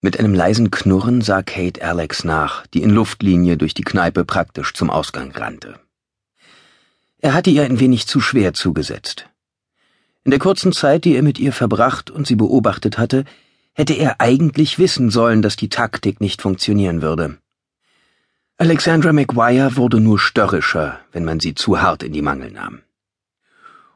Mit 0.00 0.18
einem 0.18 0.32
leisen 0.32 0.70
Knurren 0.70 1.22
sah 1.22 1.42
Kate 1.42 1.82
Alex 1.82 2.22
nach, 2.22 2.66
die 2.68 2.82
in 2.82 2.90
Luftlinie 2.90 3.56
durch 3.56 3.74
die 3.74 3.82
Kneipe 3.82 4.24
praktisch 4.24 4.72
zum 4.72 4.90
Ausgang 4.90 5.32
rannte. 5.32 5.80
Er 7.18 7.34
hatte 7.34 7.50
ihr 7.50 7.64
ein 7.64 7.80
wenig 7.80 8.06
zu 8.06 8.20
schwer 8.20 8.54
zugesetzt. 8.54 9.28
In 10.22 10.30
der 10.30 10.38
kurzen 10.38 10.72
Zeit, 10.72 11.04
die 11.04 11.16
er 11.16 11.22
mit 11.22 11.40
ihr 11.40 11.52
verbracht 11.52 12.10
und 12.12 12.28
sie 12.28 12.36
beobachtet 12.36 12.96
hatte, 12.96 13.24
hätte 13.72 13.94
er 13.94 14.20
eigentlich 14.20 14.78
wissen 14.78 15.10
sollen, 15.10 15.42
dass 15.42 15.56
die 15.56 15.68
Taktik 15.68 16.20
nicht 16.20 16.42
funktionieren 16.42 17.02
würde. 17.02 17.38
Alexandra 18.56 19.12
McGuire 19.12 19.76
wurde 19.76 20.00
nur 20.00 20.18
störrischer, 20.18 21.00
wenn 21.10 21.24
man 21.24 21.40
sie 21.40 21.54
zu 21.54 21.80
hart 21.80 22.04
in 22.04 22.12
die 22.12 22.22
Mangel 22.22 22.52
nahm. 22.52 22.82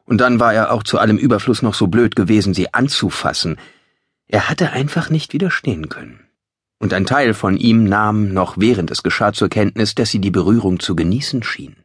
Und 0.04 0.18
dann 0.20 0.40
war 0.40 0.52
er 0.52 0.72
auch 0.72 0.82
zu 0.82 0.98
allem 0.98 1.16
Überfluss 1.16 1.62
noch 1.62 1.74
so 1.74 1.86
blöd 1.86 2.16
gewesen, 2.16 2.54
sie 2.54 2.74
anzufassen. 2.74 3.56
Er 4.32 4.48
hatte 4.48 4.72
einfach 4.72 5.10
nicht 5.10 5.34
widerstehen 5.34 5.90
können. 5.90 6.18
Und 6.80 6.94
ein 6.94 7.04
Teil 7.04 7.34
von 7.34 7.58
ihm 7.58 7.84
nahm, 7.84 8.32
noch 8.32 8.56
während 8.56 8.90
es 8.90 9.02
geschah, 9.02 9.34
zur 9.34 9.50
Kenntnis, 9.50 9.94
dass 9.94 10.10
sie 10.10 10.20
die 10.20 10.30
Berührung 10.30 10.80
zu 10.80 10.96
genießen 10.96 11.42
schien. 11.42 11.76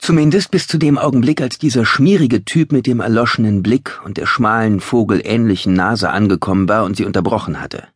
Zumindest 0.00 0.50
bis 0.50 0.66
zu 0.66 0.76
dem 0.76 0.98
Augenblick, 0.98 1.40
als 1.40 1.56
dieser 1.56 1.84
schmierige 1.84 2.44
Typ 2.44 2.72
mit 2.72 2.88
dem 2.88 2.98
erloschenen 2.98 3.62
Blick 3.62 4.00
und 4.04 4.16
der 4.16 4.26
schmalen, 4.26 4.80
vogelähnlichen 4.80 5.72
Nase 5.72 6.10
angekommen 6.10 6.68
war 6.68 6.84
und 6.84 6.96
sie 6.96 7.04
unterbrochen 7.04 7.60
hatte. 7.60 7.86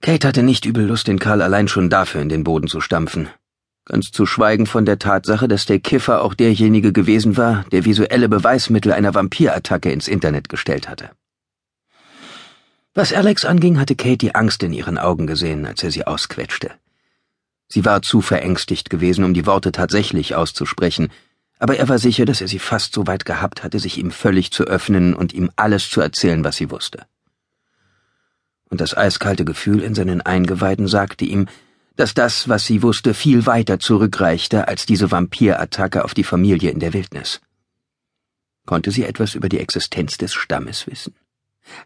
Kate 0.00 0.28
hatte 0.28 0.42
nicht 0.42 0.64
übel 0.64 0.86
Lust, 0.86 1.08
den 1.08 1.18
Karl 1.18 1.42
allein 1.42 1.68
schon 1.68 1.90
dafür 1.90 2.22
in 2.22 2.30
den 2.30 2.42
Boden 2.42 2.68
zu 2.68 2.80
stampfen. 2.80 3.28
Ganz 3.84 4.12
zu 4.12 4.24
schweigen 4.24 4.64
von 4.64 4.86
der 4.86 4.98
Tatsache, 4.98 5.46
dass 5.46 5.66
der 5.66 5.80
Kiffer 5.80 6.22
auch 6.22 6.32
derjenige 6.32 6.94
gewesen 6.94 7.36
war, 7.36 7.66
der 7.70 7.84
visuelle 7.84 8.30
Beweismittel 8.30 8.92
einer 8.92 9.14
Vampirattacke 9.14 9.92
ins 9.92 10.08
Internet 10.08 10.48
gestellt 10.48 10.88
hatte. 10.88 11.10
Was 12.96 13.12
Alex 13.12 13.44
anging, 13.44 13.78
hatte 13.78 13.94
Kate 13.94 14.16
die 14.16 14.34
Angst 14.34 14.62
in 14.62 14.72
ihren 14.72 14.96
Augen 14.96 15.26
gesehen, 15.26 15.66
als 15.66 15.82
er 15.82 15.90
sie 15.90 16.06
ausquetschte. 16.06 16.70
Sie 17.68 17.84
war 17.84 18.00
zu 18.00 18.22
verängstigt 18.22 18.88
gewesen, 18.88 19.22
um 19.22 19.34
die 19.34 19.44
Worte 19.44 19.70
tatsächlich 19.70 20.34
auszusprechen, 20.34 21.10
aber 21.58 21.76
er 21.76 21.90
war 21.90 21.98
sicher, 21.98 22.24
dass 22.24 22.40
er 22.40 22.48
sie 22.48 22.58
fast 22.58 22.94
so 22.94 23.06
weit 23.06 23.26
gehabt 23.26 23.62
hatte, 23.62 23.80
sich 23.80 23.98
ihm 23.98 24.10
völlig 24.10 24.50
zu 24.50 24.64
öffnen 24.64 25.12
und 25.12 25.34
ihm 25.34 25.50
alles 25.56 25.90
zu 25.90 26.00
erzählen, 26.00 26.42
was 26.42 26.56
sie 26.56 26.70
wusste. 26.70 27.04
Und 28.70 28.80
das 28.80 28.96
eiskalte 28.96 29.44
Gefühl 29.44 29.82
in 29.82 29.94
seinen 29.94 30.22
Eingeweiden 30.22 30.88
sagte 30.88 31.26
ihm, 31.26 31.48
dass 31.96 32.14
das, 32.14 32.48
was 32.48 32.64
sie 32.64 32.82
wusste, 32.82 33.12
viel 33.12 33.44
weiter 33.44 33.78
zurückreichte 33.78 34.68
als 34.68 34.86
diese 34.86 35.10
Vampirattacke 35.10 36.02
auf 36.02 36.14
die 36.14 36.24
Familie 36.24 36.70
in 36.70 36.80
der 36.80 36.94
Wildnis. 36.94 37.42
Konnte 38.64 38.90
sie 38.90 39.04
etwas 39.04 39.34
über 39.34 39.50
die 39.50 39.60
Existenz 39.60 40.16
des 40.16 40.32
Stammes 40.32 40.86
wissen? 40.86 41.14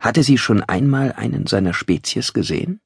Hatte 0.01 0.23
sie 0.23 0.39
schon 0.39 0.63
einmal 0.63 1.13
einen 1.13 1.47
seiner 1.47 1.75
Spezies 1.75 2.33
gesehen? 2.33 2.81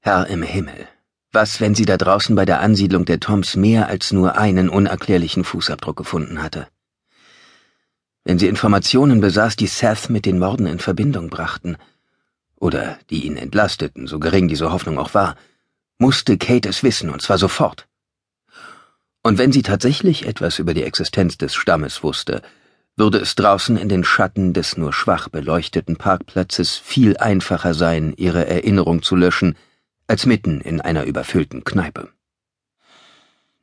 Herr 0.00 0.26
im 0.26 0.42
Himmel, 0.42 0.88
was, 1.32 1.60
wenn 1.60 1.74
sie 1.74 1.86
da 1.86 1.96
draußen 1.96 2.36
bei 2.36 2.44
der 2.44 2.60
Ansiedlung 2.60 3.04
der 3.04 3.20
Toms 3.20 3.56
mehr 3.56 3.88
als 3.88 4.12
nur 4.12 4.36
einen 4.36 4.68
unerklärlichen 4.68 5.44
Fußabdruck 5.44 5.96
gefunden 5.96 6.42
hatte? 6.42 6.68
Wenn 8.24 8.38
sie 8.38 8.48
Informationen 8.48 9.20
besaß, 9.20 9.56
die 9.56 9.66
Seth 9.66 10.10
mit 10.10 10.26
den 10.26 10.38
Morden 10.38 10.66
in 10.66 10.78
Verbindung 10.78 11.30
brachten, 11.30 11.76
oder 12.56 12.98
die 13.10 13.26
ihn 13.26 13.36
entlasteten, 13.36 14.06
so 14.06 14.20
gering 14.20 14.46
diese 14.46 14.70
Hoffnung 14.70 14.98
auch 14.98 15.14
war, 15.14 15.36
musste 15.98 16.38
Kate 16.38 16.68
es 16.68 16.82
wissen, 16.82 17.10
und 17.10 17.22
zwar 17.22 17.38
sofort. 17.38 17.88
Und 19.22 19.38
wenn 19.38 19.52
sie 19.52 19.62
tatsächlich 19.62 20.26
etwas 20.26 20.58
über 20.58 20.74
die 20.74 20.84
Existenz 20.84 21.38
des 21.38 21.54
Stammes 21.54 22.02
wusste, 22.02 22.42
würde 22.96 23.18
es 23.18 23.34
draußen 23.34 23.76
in 23.76 23.88
den 23.88 24.04
Schatten 24.04 24.52
des 24.52 24.76
nur 24.76 24.92
schwach 24.92 25.28
beleuchteten 25.28 25.96
Parkplatzes 25.96 26.76
viel 26.76 27.16
einfacher 27.16 27.74
sein, 27.74 28.12
ihre 28.16 28.46
Erinnerung 28.46 29.02
zu 29.02 29.16
löschen, 29.16 29.56
als 30.06 30.26
mitten 30.26 30.60
in 30.60 30.80
einer 30.80 31.04
überfüllten 31.04 31.64
Kneipe. 31.64 32.10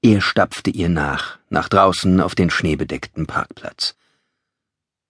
Er 0.01 0.21
stapfte 0.21 0.69
ihr 0.71 0.89
nach, 0.89 1.37
nach 1.49 1.69
draußen 1.69 2.21
auf 2.21 2.33
den 2.33 2.49
schneebedeckten 2.49 3.27
Parkplatz. 3.27 3.95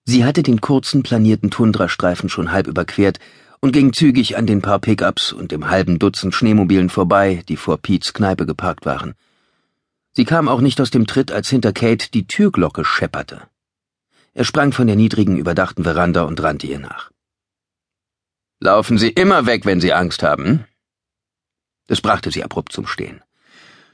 Sie 0.04 0.26
hatte 0.26 0.42
den 0.42 0.60
kurzen 0.60 1.04
planierten 1.04 1.52
Tundrastreifen 1.52 2.30
schon 2.30 2.52
halb 2.52 2.68
überquert 2.68 3.20
und 3.62 3.72
ging 3.72 3.94
zügig 3.94 4.38
an 4.38 4.48
den 4.48 4.62
paar 4.62 4.80
Pickups 4.80 5.32
und 5.32 5.52
dem 5.52 5.70
halben 5.70 6.00
Dutzend 6.00 6.34
Schneemobilen 6.34 6.90
vorbei, 6.90 7.44
die 7.48 7.58
vor 7.58 7.78
Pete's 7.78 8.14
Kneipe 8.14 8.46
geparkt 8.46 8.86
waren. 8.86 9.14
Sie 10.12 10.26
kam 10.26 10.48
auch 10.48 10.62
nicht 10.62 10.82
aus 10.82 10.90
dem 10.90 11.06
Tritt, 11.06 11.32
als 11.32 11.50
hinter 11.50 11.72
Kate 11.72 12.10
die 12.12 12.26
Türglocke 12.26 12.84
schepperte. 12.84 13.44
Er 14.34 14.46
sprang 14.46 14.72
von 14.72 14.88
der 14.88 14.96
niedrigen, 14.96 15.38
überdachten 15.38 15.84
Veranda 15.84 16.24
und 16.24 16.42
rannte 16.42 16.68
ihr 16.68 16.80
nach. 16.80 17.12
Laufen 18.60 18.98
Sie 18.98 19.10
immer 19.10 19.46
weg, 19.46 19.66
wenn 19.66 19.82
Sie 19.82 19.94
Angst 19.94 20.24
haben. 20.24 20.66
Das 21.88 22.02
brachte 22.02 22.30
sie 22.32 22.44
abrupt 22.44 22.72
zum 22.72 22.86
Stehen. 22.86 23.22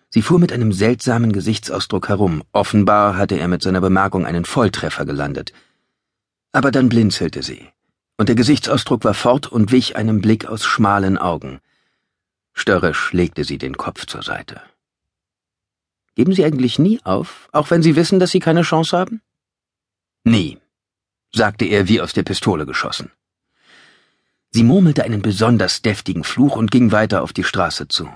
Sie 0.09 0.21
fuhr 0.21 0.39
mit 0.39 0.51
einem 0.51 0.73
seltsamen 0.73 1.31
Gesichtsausdruck 1.31 2.09
herum. 2.09 2.43
Offenbar 2.51 3.15
hatte 3.17 3.37
er 3.37 3.47
mit 3.47 3.61
seiner 3.61 3.81
Bemerkung 3.81 4.25
einen 4.25 4.45
Volltreffer 4.45 5.05
gelandet. 5.05 5.53
Aber 6.51 6.71
dann 6.71 6.89
blinzelte 6.89 7.41
sie 7.41 7.69
und 8.17 8.29
der 8.29 8.35
Gesichtsausdruck 8.35 9.03
war 9.03 9.13
fort 9.13 9.47
und 9.51 9.71
wich 9.71 9.95
einem 9.95 10.21
Blick 10.21 10.45
aus 10.45 10.65
schmalen 10.65 11.17
Augen. 11.17 11.59
Störrisch 12.53 13.11
legte 13.11 13.43
sie 13.43 13.57
den 13.57 13.77
Kopf 13.77 14.05
zur 14.05 14.23
Seite. 14.23 14.61
Geben 16.15 16.33
Sie 16.33 16.45
eigentlich 16.45 16.79
nie 16.79 17.01
auf, 17.03 17.49
auch 17.51 17.69
wenn 17.71 17.83
Sie 17.83 17.97
wissen, 17.97 18.21
dass 18.21 18.31
Sie 18.31 18.39
keine 18.39 18.61
Chance 18.61 18.97
haben? 18.97 19.21
Nie, 20.25 20.57
sagte 21.31 21.65
er 21.65 21.87
wie 21.87 22.01
aus 22.01 22.13
der 22.13 22.23
Pistole 22.23 22.65
geschossen. 22.65 23.11
Sie 24.49 24.63
murmelte 24.63 25.03
einen 25.03 25.21
besonders 25.21 25.83
deftigen 25.83 26.23
Fluch 26.23 26.55
und 26.55 26.71
ging 26.71 26.91
weiter 26.91 27.21
auf 27.21 27.31
die 27.31 27.43
Straße 27.43 27.87
zu. 27.87 28.09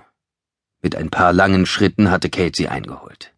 Mit 0.82 0.96
ein 0.96 1.10
paar 1.12 1.34
langen 1.34 1.68
Schritten 1.68 2.10
hatte 2.10 2.30
Kate 2.32 2.56
sie 2.56 2.68
eingeholt. 2.68 3.34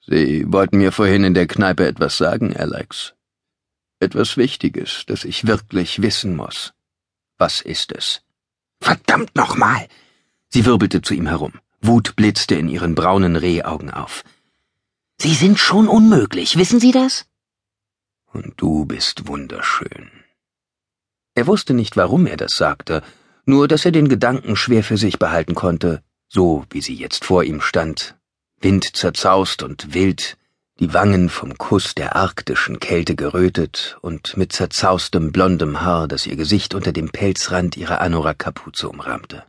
Sie 0.00 0.44
wollten 0.50 0.78
mir 0.78 0.90
vorhin 0.90 1.22
in 1.22 1.34
der 1.34 1.46
Kneipe 1.46 1.86
etwas 1.86 2.16
sagen, 2.16 2.56
Alex. 2.56 3.14
Etwas 4.00 4.36
Wichtiges, 4.36 5.04
das 5.06 5.24
ich 5.24 5.46
wirklich 5.46 6.02
wissen 6.02 6.34
muss. 6.34 6.72
Was 7.38 7.60
ist 7.60 7.92
es? 7.92 8.22
Verdammt 8.80 9.36
nochmal! 9.36 9.86
Sie 10.48 10.64
wirbelte 10.64 11.00
zu 11.00 11.14
ihm 11.14 11.28
herum. 11.28 11.60
Wut 11.80 12.16
blitzte 12.16 12.56
in 12.56 12.68
ihren 12.68 12.94
braunen 12.94 13.36
Rehaugen 13.36 13.90
auf. 13.90 14.24
Sie 15.18 15.34
sind 15.34 15.58
schon 15.58 15.88
unmöglich, 15.88 16.58
wissen 16.58 16.78
Sie 16.78 16.92
das? 16.92 17.26
Und 18.32 18.54
du 18.58 18.84
bist 18.84 19.28
wunderschön. 19.28 20.10
Er 21.34 21.46
wusste 21.46 21.74
nicht, 21.74 21.96
warum 21.96 22.26
er 22.26 22.36
das 22.36 22.56
sagte, 22.56 23.02
nur 23.46 23.68
dass 23.68 23.84
er 23.84 23.92
den 23.92 24.08
Gedanken 24.08 24.56
schwer 24.56 24.84
für 24.84 24.98
sich 24.98 25.18
behalten 25.18 25.54
konnte, 25.54 26.02
so 26.28 26.64
wie 26.70 26.80
sie 26.80 26.94
jetzt 26.94 27.24
vor 27.24 27.44
ihm 27.44 27.60
stand, 27.60 28.16
windzerzaust 28.60 29.62
und 29.62 29.94
wild, 29.94 30.36
die 30.80 30.92
Wangen 30.92 31.30
vom 31.30 31.56
Kuss 31.56 31.94
der 31.94 32.16
arktischen 32.16 32.80
Kälte 32.80 33.14
gerötet 33.14 33.96
und 34.02 34.36
mit 34.36 34.52
zerzaustem 34.52 35.32
blondem 35.32 35.80
Haar, 35.80 36.08
das 36.08 36.26
ihr 36.26 36.36
Gesicht 36.36 36.74
unter 36.74 36.92
dem 36.92 37.08
Pelzrand 37.08 37.76
ihrer 37.76 38.00
Anorak-Kapuze 38.00 38.88
umrahmte. 38.88 39.44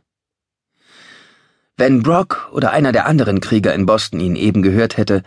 Wenn 1.76 2.02
Brock 2.02 2.48
oder 2.52 2.70
einer 2.70 2.92
der 2.92 3.06
anderen 3.06 3.40
Krieger 3.40 3.74
in 3.74 3.84
Boston 3.84 4.20
ihn 4.20 4.36
eben 4.36 4.62
gehört 4.62 4.96
hätte, 4.96 5.22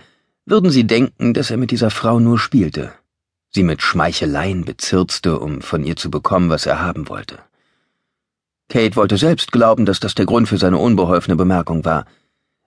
würden 0.46 0.69
sie 0.69 0.85
denken, 0.85 1.34
dass 1.34 1.52
er 1.52 1.57
mit 1.57 1.72
dieser 1.72 1.91
Frau 1.91 2.19
nur 2.19 2.40
spielte, 2.40 2.94
sie 3.50 3.63
mit 3.63 3.81
Schmeicheleien 3.81 4.66
bezirzte, 4.66 5.40
um 5.40 5.62
von 5.62 5.84
ihr 5.84 5.96
zu 5.96 6.09
bekommen, 6.09 6.50
was 6.50 6.66
er 6.66 6.79
haben 6.81 7.09
wollte. 7.09 7.40
Kate 8.69 8.96
wollte 8.96 9.18
selbst 9.18 9.51
glauben, 9.51 9.85
dass 9.85 10.00
das 10.00 10.16
der 10.16 10.25
Grund 10.25 10.47
für 10.47 10.57
seine 10.57 10.78
unbeholfene 10.78 11.35
Bemerkung 11.35 11.84
war, 11.84 12.06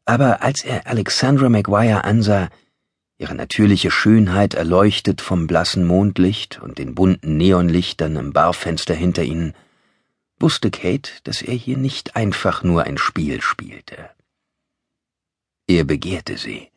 aber 0.05 0.43
als 0.43 0.63
er 0.63 0.87
Alexandra 0.87 1.49
McGuire 1.49 2.05
ansah, 2.05 2.51
ihre 3.17 3.35
natürliche 3.35 3.91
Schönheit 3.91 4.55
erleuchtet 4.55 5.21
vom 5.21 5.47
blassen 5.47 5.85
Mondlicht 5.85 6.61
und 6.61 6.79
den 6.79 6.95
bunten 6.95 7.39
Neonlichtern 7.39 8.17
im 8.17 8.33
Barfenster 8.33 8.95
hinter 8.95 9.23
ihnen, 9.23 9.55
wusste 10.39 10.71
Kate, 10.71 11.11
dass 11.25 11.41
er 11.41 11.55
hier 11.55 11.79
nicht 11.79 12.17
einfach 12.17 12.63
nur 12.63 12.85
ein 12.85 12.99
Spiel 12.99 13.41
spielte. 13.41 14.11
Er 15.67 15.85
begehrte 15.85 16.37
sie, 16.37 16.69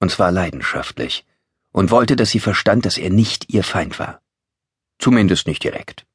und 0.00 0.10
zwar 0.10 0.32
leidenschaftlich, 0.32 1.24
und 1.72 1.90
wollte, 1.90 2.16
dass 2.16 2.30
sie 2.30 2.40
verstand, 2.40 2.86
dass 2.86 2.98
er 2.98 3.10
nicht 3.10 3.52
ihr 3.52 3.64
Feind 3.64 3.98
war. 3.98 4.20
Zumindest 4.98 5.46
nicht 5.46 5.62
direkt. 5.62 6.06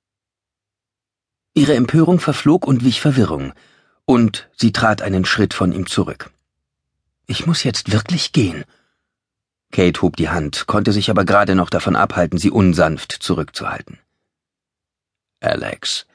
Ihre 1.54 1.76
Empörung 1.76 2.20
verflog 2.20 2.66
und 2.66 2.84
wich 2.84 3.02
Verwirrung, 3.02 3.54
und 4.06 4.50
sie 4.56 4.72
trat 4.72 5.02
einen 5.02 5.26
Schritt 5.26 5.54
von 5.54 5.72
ihm 5.72 5.88
zurück. 5.88 6.32
Ich 7.26 7.46
muss 7.46 7.64
jetzt 7.64 7.92
wirklich 7.92 8.34
gehen, 8.34 8.66
Kate 9.74 10.04
hob 10.04 10.16
die 10.18 10.30
Hand, 10.30 10.68
konnte 10.68 10.94
sich 10.94 11.10
aber 11.10 11.26
gerade 11.26 11.56
noch 11.56 11.72
davon 11.72 11.96
abhalten, 11.96 12.38
sie 12.38 12.52
unsanft 12.52 13.12
zurückzuhalten. 13.12 13.98
Alex, 15.42 16.06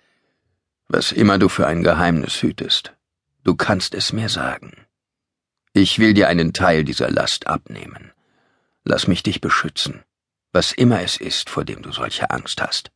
was 0.86 1.10
immer 1.10 1.38
du 1.38 1.48
für 1.48 1.66
ein 1.66 1.82
Geheimnis 1.82 2.40
hütest, 2.40 2.94
du 3.42 3.56
kannst 3.56 3.94
es 3.94 4.12
mir 4.12 4.28
sagen. 4.28 4.86
Ich 5.80 6.00
will 6.00 6.12
dir 6.12 6.26
einen 6.26 6.52
Teil 6.52 6.82
dieser 6.82 7.08
Last 7.08 7.46
abnehmen. 7.46 8.10
Lass 8.82 9.06
mich 9.06 9.22
dich 9.22 9.40
beschützen, 9.40 10.02
was 10.52 10.72
immer 10.72 11.02
es 11.02 11.16
ist, 11.19 11.50
vor 11.50 11.64
dem 11.64 11.82
du 11.82 11.92
solche 11.92 12.30
Angst 12.30 12.60
hast. 12.60 12.90